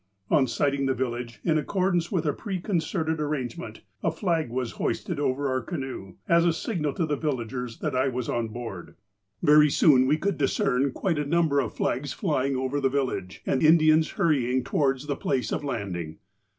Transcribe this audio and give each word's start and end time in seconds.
"On 0.31 0.47
sighting 0.47 0.87
the 0.87 0.95
village, 0.95 1.39
in 1.43 1.59
accordance 1.59 2.11
with 2.11 2.25
a 2.25 2.33
preconcerted 2.33 3.19
arrangement, 3.19 3.81
a 4.01 4.09
flag 4.11 4.49
was 4.49 4.71
hoisted 4.81 5.19
over 5.19 5.47
our 5.47 5.61
canoe, 5.61 6.15
as 6.27 6.43
a 6.43 6.53
signal 6.53 6.91
to 6.93 7.05
the 7.05 7.15
villagers 7.15 7.77
that 7.81 7.95
I 7.95 8.07
was 8.07 8.27
on 8.27 8.47
board. 8.47 8.95
"Very 9.43 9.69
soon 9.69 10.07
we 10.07 10.17
could 10.17 10.39
discern 10.39 10.91
quite 10.91 11.19
a 11.19 11.23
number 11.25 11.59
of 11.59 11.75
flags 11.75 12.13
flying 12.13 12.55
over 12.55 12.81
the 12.81 12.89
village, 12.89 13.43
and 13.45 13.61
Indians 13.61 14.09
hurrying 14.13 14.63
towards 14.63 15.05
the 15.05 15.15
place 15.15 15.51
of 15.51 15.63
landing. 15.63 16.17